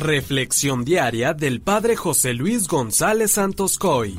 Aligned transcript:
Reflexión 0.00 0.82
diaria 0.82 1.34
del 1.34 1.60
Padre 1.60 1.94
José 1.94 2.32
Luis 2.32 2.68
González 2.68 3.32
Santos 3.32 3.76
Coy. 3.76 4.18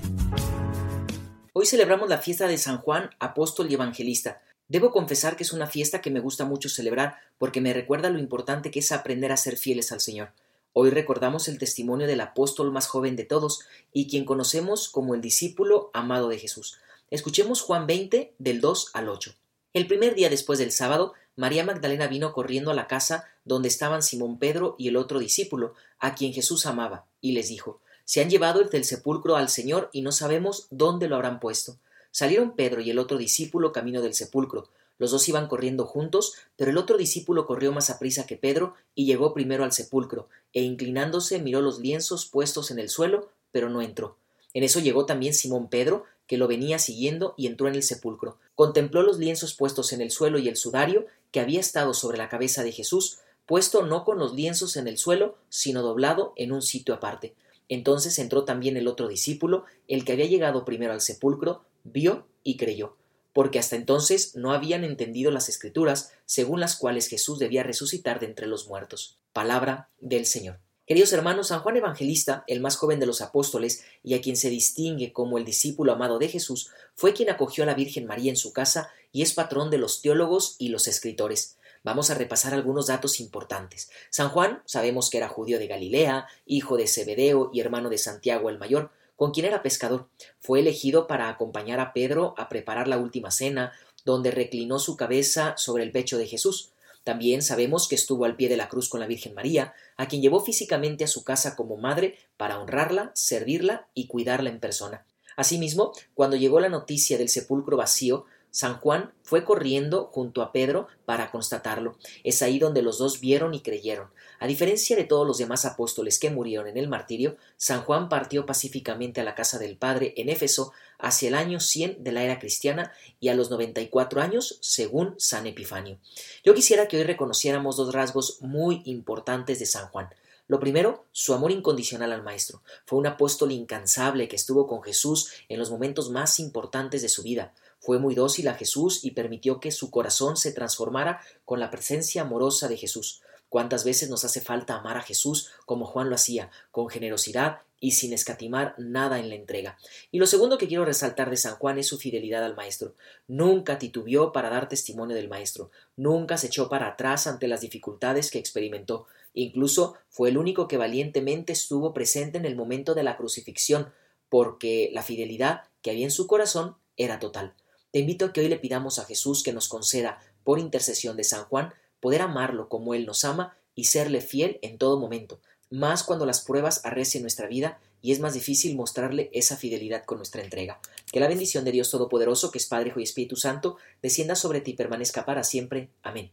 Hoy 1.53 1.65
celebramos 1.65 2.07
la 2.07 2.19
fiesta 2.19 2.47
de 2.47 2.59
San 2.59 2.77
Juan, 2.77 3.09
apóstol 3.17 3.65
y 3.67 3.73
evangelista. 3.73 4.43
Debo 4.67 4.91
confesar 4.91 5.35
que 5.35 5.41
es 5.41 5.53
una 5.53 5.65
fiesta 5.65 5.99
que 5.99 6.11
me 6.11 6.19
gusta 6.19 6.45
mucho 6.45 6.69
celebrar 6.69 7.15
porque 7.39 7.61
me 7.61 7.73
recuerda 7.73 8.11
lo 8.11 8.19
importante 8.19 8.69
que 8.69 8.77
es 8.77 8.91
aprender 8.91 9.31
a 9.31 9.37
ser 9.37 9.57
fieles 9.57 9.91
al 9.91 10.01
Señor. 10.01 10.33
Hoy 10.71 10.91
recordamos 10.91 11.47
el 11.47 11.57
testimonio 11.57 12.05
del 12.05 12.21
apóstol 12.21 12.71
más 12.71 12.85
joven 12.85 13.15
de 13.15 13.25
todos 13.25 13.61
y 13.91 14.07
quien 14.07 14.23
conocemos 14.23 14.87
como 14.87 15.15
el 15.15 15.21
discípulo 15.21 15.89
amado 15.95 16.29
de 16.29 16.37
Jesús. 16.37 16.77
Escuchemos 17.09 17.63
Juan 17.63 17.87
20 17.87 18.35
del 18.37 18.61
2 18.61 18.91
al 18.93 19.09
8. 19.09 19.33
El 19.73 19.87
primer 19.87 20.13
día 20.13 20.29
después 20.29 20.59
del 20.59 20.71
sábado, 20.71 21.13
María 21.41 21.65
Magdalena 21.65 22.05
vino 22.05 22.33
corriendo 22.33 22.69
a 22.69 22.75
la 22.75 22.85
casa 22.85 23.25
donde 23.45 23.67
estaban 23.67 24.03
Simón 24.03 24.37
Pedro 24.37 24.75
y 24.77 24.89
el 24.89 24.95
otro 24.95 25.17
discípulo, 25.17 25.73
a 25.97 26.13
quien 26.13 26.33
Jesús 26.33 26.67
amaba, 26.67 27.05
y 27.19 27.31
les 27.31 27.49
dijo 27.49 27.81
Se 28.05 28.21
han 28.21 28.29
llevado 28.29 28.63
del 28.63 28.85
sepulcro 28.85 29.35
al 29.35 29.49
Señor 29.49 29.89
y 29.91 30.03
no 30.03 30.11
sabemos 30.11 30.67
dónde 30.69 31.07
lo 31.07 31.15
habrán 31.15 31.39
puesto. 31.39 31.77
Salieron 32.11 32.55
Pedro 32.55 32.79
y 32.81 32.91
el 32.91 32.99
otro 32.99 33.17
discípulo 33.17 33.71
camino 33.71 34.03
del 34.03 34.13
sepulcro. 34.13 34.69
Los 34.99 35.09
dos 35.09 35.27
iban 35.29 35.47
corriendo 35.47 35.87
juntos, 35.87 36.35
pero 36.57 36.69
el 36.69 36.77
otro 36.77 36.95
discípulo 36.95 37.47
corrió 37.47 37.71
más 37.71 37.89
aprisa 37.89 38.27
que 38.27 38.37
Pedro 38.37 38.75
y 38.93 39.07
llegó 39.07 39.33
primero 39.33 39.63
al 39.63 39.71
sepulcro, 39.71 40.29
e 40.53 40.61
inclinándose 40.61 41.39
miró 41.39 41.61
los 41.61 41.79
lienzos 41.79 42.27
puestos 42.27 42.69
en 42.69 42.77
el 42.77 42.89
suelo, 42.89 43.31
pero 43.51 43.67
no 43.67 43.81
entró. 43.81 44.15
En 44.53 44.63
eso 44.63 44.79
llegó 44.79 45.07
también 45.07 45.33
Simón 45.33 45.69
Pedro, 45.69 46.05
que 46.27 46.37
lo 46.37 46.47
venía 46.47 46.77
siguiendo, 46.77 47.33
y 47.35 47.47
entró 47.47 47.67
en 47.67 47.75
el 47.75 47.83
sepulcro. 47.83 48.37
Contempló 48.53 49.01
los 49.01 49.17
lienzos 49.17 49.55
puestos 49.55 49.91
en 49.91 50.01
el 50.01 50.11
suelo 50.11 50.37
y 50.37 50.47
el 50.47 50.55
sudario 50.55 51.07
que 51.31 51.39
había 51.39 51.59
estado 51.59 51.93
sobre 51.93 52.17
la 52.17 52.29
cabeza 52.29 52.63
de 52.63 52.71
Jesús, 52.71 53.19
puesto 53.45 53.85
no 53.85 54.03
con 54.05 54.19
los 54.19 54.33
lienzos 54.33 54.77
en 54.77 54.87
el 54.87 54.97
suelo, 54.97 55.37
sino 55.49 55.81
doblado 55.81 56.33
en 56.35 56.51
un 56.51 56.61
sitio 56.61 56.93
aparte. 56.93 57.33
Entonces 57.69 58.19
entró 58.19 58.43
también 58.43 58.77
el 58.77 58.87
otro 58.87 59.07
discípulo, 59.07 59.65
el 59.87 60.03
que 60.03 60.11
había 60.13 60.25
llegado 60.25 60.65
primero 60.65 60.93
al 60.93 61.01
sepulcro, 61.01 61.63
vio 61.83 62.27
y 62.43 62.57
creyó, 62.57 62.97
porque 63.33 63.59
hasta 63.59 63.75
entonces 63.75 64.35
no 64.35 64.51
habían 64.51 64.83
entendido 64.83 65.31
las 65.31 65.49
escrituras, 65.49 66.11
según 66.25 66.59
las 66.59 66.75
cuales 66.75 67.07
Jesús 67.07 67.39
debía 67.39 67.63
resucitar 67.63 68.19
de 68.19 68.27
entre 68.27 68.47
los 68.47 68.67
muertos. 68.67 69.17
Palabra 69.33 69.89
del 69.99 70.25
Señor. 70.25 70.59
Queridos 70.91 71.13
hermanos, 71.13 71.47
San 71.47 71.61
Juan 71.61 71.77
Evangelista, 71.77 72.43
el 72.47 72.59
más 72.59 72.75
joven 72.75 72.99
de 72.99 73.05
los 73.05 73.21
apóstoles 73.21 73.85
y 74.03 74.13
a 74.13 74.19
quien 74.19 74.35
se 74.35 74.49
distingue 74.49 75.13
como 75.13 75.37
el 75.37 75.45
discípulo 75.45 75.93
amado 75.93 76.19
de 76.19 76.27
Jesús, 76.27 76.69
fue 76.95 77.13
quien 77.13 77.29
acogió 77.29 77.63
a 77.63 77.67
la 77.67 77.75
Virgen 77.75 78.05
María 78.05 78.29
en 78.29 78.35
su 78.35 78.51
casa 78.51 78.89
y 79.13 79.21
es 79.21 79.33
patrón 79.33 79.69
de 79.69 79.77
los 79.77 80.01
teólogos 80.01 80.57
y 80.59 80.67
los 80.67 80.89
escritores. 80.89 81.55
Vamos 81.81 82.09
a 82.09 82.15
repasar 82.15 82.53
algunos 82.53 82.87
datos 82.87 83.21
importantes. 83.21 83.89
San 84.09 84.27
Juan, 84.27 84.63
sabemos 84.65 85.09
que 85.09 85.15
era 85.15 85.29
judío 85.29 85.59
de 85.59 85.67
Galilea, 85.67 86.27
hijo 86.45 86.75
de 86.75 86.89
Zebedeo 86.89 87.51
y 87.53 87.61
hermano 87.61 87.89
de 87.89 87.97
Santiago 87.97 88.49
el 88.49 88.59
Mayor, 88.59 88.91
con 89.15 89.31
quien 89.31 89.45
era 89.45 89.63
pescador. 89.63 90.09
Fue 90.41 90.59
elegido 90.59 91.07
para 91.07 91.29
acompañar 91.29 91.79
a 91.79 91.93
Pedro 91.93 92.35
a 92.37 92.49
preparar 92.49 92.89
la 92.89 92.97
última 92.97 93.31
cena, 93.31 93.71
donde 94.03 94.31
reclinó 94.31 94.77
su 94.77 94.97
cabeza 94.97 95.53
sobre 95.55 95.83
el 95.83 95.93
pecho 95.93 96.17
de 96.17 96.27
Jesús. 96.27 96.73
También 97.03 97.41
sabemos 97.41 97.87
que 97.87 97.95
estuvo 97.95 98.25
al 98.25 98.35
pie 98.35 98.47
de 98.49 98.57
la 98.57 98.69
cruz 98.69 98.87
con 98.89 98.99
la 98.99 99.07
Virgen 99.07 99.33
María, 99.33 99.73
a 99.97 100.07
quien 100.07 100.21
llevó 100.21 100.43
físicamente 100.43 101.03
a 101.03 101.07
su 101.07 101.23
casa 101.23 101.55
como 101.55 101.77
madre 101.77 102.17
para 102.37 102.59
honrarla, 102.59 103.11
servirla 103.15 103.87
y 103.93 104.07
cuidarla 104.07 104.49
en 104.49 104.59
persona. 104.59 105.05
Asimismo, 105.35 105.93
cuando 106.13 106.35
llegó 106.35 106.59
la 106.59 106.69
noticia 106.69 107.17
del 107.17 107.29
sepulcro 107.29 107.77
vacío, 107.77 108.25
San 108.51 108.79
Juan 108.79 109.13
fue 109.23 109.45
corriendo 109.45 110.09
junto 110.11 110.41
a 110.41 110.51
Pedro 110.51 110.87
para 111.05 111.31
constatarlo. 111.31 111.97
Es 112.25 112.41
ahí 112.41 112.59
donde 112.59 112.81
los 112.81 112.97
dos 112.97 113.21
vieron 113.21 113.53
y 113.53 113.61
creyeron. 113.61 114.09
A 114.39 114.47
diferencia 114.47 114.95
de 114.97 115.05
todos 115.05 115.25
los 115.25 115.37
demás 115.37 115.65
apóstoles 115.65 116.19
que 116.19 116.29
murieron 116.29 116.67
en 116.67 116.77
el 116.77 116.89
martirio, 116.89 117.37
San 117.55 117.83
Juan 117.83 118.09
partió 118.09 118.45
pacíficamente 118.45 119.21
a 119.21 119.23
la 119.23 119.35
casa 119.35 119.57
del 119.57 119.77
Padre 119.77 120.13
en 120.17 120.27
Éfeso 120.29 120.73
hacia 120.99 121.29
el 121.29 121.35
año 121.35 121.59
100 121.59 122.03
de 122.03 122.11
la 122.11 122.23
era 122.23 122.39
cristiana 122.39 122.91
y 123.19 123.29
a 123.29 123.35
los 123.35 123.49
94 123.49 124.21
años, 124.21 124.59
según 124.61 125.15
San 125.17 125.47
Epifanio. 125.47 125.97
Yo 126.43 126.53
quisiera 126.53 126.87
que 126.87 126.97
hoy 126.97 127.03
reconociéramos 127.03 127.77
dos 127.77 127.93
rasgos 127.93 128.37
muy 128.41 128.81
importantes 128.85 129.59
de 129.59 129.65
San 129.65 129.87
Juan. 129.87 130.09
Lo 130.51 130.59
primero, 130.59 131.05
su 131.13 131.33
amor 131.33 131.51
incondicional 131.51 132.11
al 132.11 132.23
Maestro. 132.23 132.61
Fue 132.85 132.99
un 132.99 133.07
apóstol 133.07 133.53
incansable 133.53 134.27
que 134.27 134.35
estuvo 134.35 134.67
con 134.67 134.83
Jesús 134.83 135.31
en 135.47 135.57
los 135.57 135.71
momentos 135.71 136.09
más 136.09 136.41
importantes 136.41 137.01
de 137.01 137.07
su 137.07 137.23
vida. 137.23 137.53
Fue 137.81 137.97
muy 137.97 138.13
dócil 138.13 138.47
a 138.47 138.53
Jesús 138.53 139.03
y 139.03 139.11
permitió 139.11 139.59
que 139.59 139.71
su 139.71 139.89
corazón 139.89 140.37
se 140.37 140.53
transformara 140.53 141.19
con 141.45 141.59
la 141.59 141.71
presencia 141.71 142.21
amorosa 142.21 142.67
de 142.67 142.77
Jesús. 142.77 143.23
¿Cuántas 143.49 143.83
veces 143.83 144.07
nos 144.09 144.23
hace 144.23 144.39
falta 144.39 144.75
amar 144.75 144.97
a 144.97 145.01
Jesús 145.01 145.49
como 145.65 145.85
Juan 145.85 146.07
lo 146.07 146.15
hacía, 146.15 146.51
con 146.69 146.89
generosidad 146.89 147.63
y 147.79 147.93
sin 147.93 148.13
escatimar 148.13 148.75
nada 148.77 149.17
en 149.19 149.29
la 149.29 149.35
entrega? 149.35 149.79
Y 150.11 150.19
lo 150.19 150.27
segundo 150.27 150.59
que 150.59 150.67
quiero 150.67 150.85
resaltar 150.85 151.31
de 151.31 151.37
San 151.37 151.55
Juan 151.55 151.79
es 151.79 151.87
su 151.87 151.97
fidelidad 151.97 152.45
al 152.45 152.55
Maestro. 152.55 152.93
Nunca 153.27 153.79
titubeó 153.79 154.31
para 154.31 154.51
dar 154.51 154.69
testimonio 154.69 155.15
del 155.15 155.27
Maestro, 155.27 155.71
nunca 155.97 156.37
se 156.37 156.47
echó 156.47 156.69
para 156.69 156.87
atrás 156.87 157.25
ante 157.25 157.47
las 157.47 157.61
dificultades 157.61 158.29
que 158.29 158.37
experimentó. 158.37 159.07
Incluso 159.33 159.95
fue 160.07 160.29
el 160.29 160.37
único 160.37 160.67
que 160.67 160.77
valientemente 160.77 161.51
estuvo 161.51 161.93
presente 161.93 162.37
en 162.37 162.45
el 162.45 162.55
momento 162.55 162.93
de 162.93 163.03
la 163.03 163.17
crucifixión, 163.17 163.91
porque 164.29 164.91
la 164.93 165.01
fidelidad 165.01 165.63
que 165.81 165.89
había 165.89 166.05
en 166.05 166.11
su 166.11 166.27
corazón 166.27 166.77
era 166.95 167.19
total. 167.19 167.55
Te 167.91 167.99
invito 167.99 168.25
a 168.25 168.33
que 168.33 168.41
hoy 168.41 168.47
le 168.47 168.57
pidamos 168.57 168.99
a 168.99 169.05
Jesús 169.05 169.43
que 169.43 169.51
nos 169.51 169.67
conceda, 169.67 170.19
por 170.43 170.59
intercesión 170.59 171.17
de 171.17 171.23
San 171.23 171.43
Juan, 171.45 171.73
poder 171.99 172.21
amarlo 172.21 172.69
como 172.69 172.93
Él 172.93 173.05
nos 173.05 173.25
ama 173.25 173.57
y 173.75 173.85
serle 173.85 174.21
fiel 174.21 174.59
en 174.61 174.77
todo 174.77 174.99
momento, 174.99 175.39
más 175.69 176.03
cuando 176.03 176.25
las 176.25 176.41
pruebas 176.41 176.85
arrecien 176.85 177.23
nuestra 177.23 177.47
vida 177.47 177.79
y 178.01 178.11
es 178.11 178.19
más 178.19 178.33
difícil 178.33 178.75
mostrarle 178.75 179.29
esa 179.33 179.57
fidelidad 179.57 180.05
con 180.05 180.17
nuestra 180.17 180.41
entrega. 180.41 180.79
Que 181.11 181.19
la 181.19 181.27
bendición 181.27 181.65
de 181.65 181.71
Dios 181.71 181.91
Todopoderoso, 181.91 182.51
que 182.51 182.57
es 182.57 182.65
Padre, 182.65 182.89
Hijo 182.89 182.99
y 182.99 183.03
Espíritu 183.03 183.35
Santo, 183.35 183.77
descienda 184.01 184.35
sobre 184.35 184.61
ti 184.61 184.71
y 184.71 184.75
permanezca 184.75 185.25
para 185.25 185.43
siempre. 185.43 185.89
Amén. 186.01 186.29